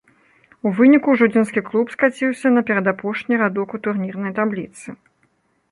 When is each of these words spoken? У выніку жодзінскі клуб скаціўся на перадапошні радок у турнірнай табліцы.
У 0.67 0.69
выніку 0.77 1.09
жодзінскі 1.21 1.63
клуб 1.67 1.91
скаціўся 1.97 2.47
на 2.57 2.61
перадапошні 2.71 3.33
радок 3.45 3.69
у 3.79 3.83
турнірнай 3.89 4.31
табліцы. 4.41 4.87